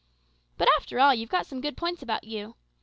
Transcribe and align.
But, 0.57 0.67
after 0.79 0.99
all, 0.99 1.13
you've 1.13 1.29
some 1.45 1.61
good 1.61 1.77
points 1.77 2.01
about 2.01 2.23
you. 2.23 2.55